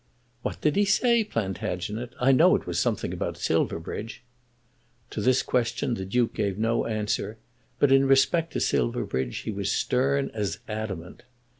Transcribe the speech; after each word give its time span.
"What 0.41 0.59
did 0.61 0.77
he 0.77 0.85
say, 0.85 1.23
Plantagenet? 1.23 2.13
I 2.19 2.31
know 2.31 2.55
it 2.55 2.65
was 2.65 2.79
something 2.79 3.13
about 3.13 3.37
Silverbridge." 3.37 4.23
To 5.11 5.21
this 5.21 5.43
question 5.43 5.93
the 5.93 6.05
Duke 6.05 6.33
gave 6.33 6.57
no 6.57 6.87
answer, 6.87 7.37
but 7.77 7.91
in 7.91 8.07
respect 8.07 8.51
to 8.53 8.59
Silverbridge 8.59 9.37
he 9.41 9.51
was 9.51 9.71
stern 9.71 10.31
as 10.33 10.57
adamant. 10.67 11.21